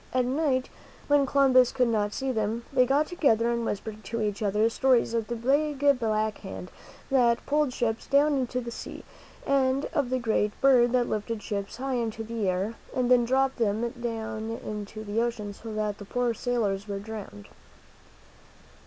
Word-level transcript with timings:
At 0.15 0.25
night, 0.25 0.67
when 1.07 1.27
Columbus 1.27 1.71
could 1.71 1.87
not 1.89 2.11
see 2.11 2.31
them, 2.31 2.63
they 2.73 2.87
got 2.87 3.05
together 3.05 3.51
and 3.51 3.63
whispered 3.63 4.03
to 4.05 4.19
each 4.19 4.41
other 4.41 4.67
stories 4.67 5.13
of 5.13 5.27
the 5.27 5.35
big 5.35 5.77
black 5.99 6.39
hand 6.39 6.71
that 7.11 7.45
pulled 7.45 7.71
ships 7.71 8.07
down 8.07 8.33
into 8.33 8.61
the 8.61 8.71
sea, 8.71 9.03
and 9.45 9.85
of 9.93 10.09
the 10.09 10.17
great 10.17 10.59
bird 10.59 10.91
that 10.93 11.07
lifted 11.07 11.43
ships 11.43 11.77
high 11.77 11.93
into 11.97 12.23
the 12.23 12.49
air 12.49 12.73
and 12.95 13.11
then 13.11 13.25
dropped 13.25 13.57
them 13.59 13.81
deep 13.91 14.05
into 14.65 15.03
the 15.03 15.21
ocean, 15.21 15.53
so 15.53 15.71
that 15.75 15.99
the 15.99 16.05
poor 16.05 16.33
sailors 16.33 16.87
were 16.87 16.97
drowned. 16.97 17.45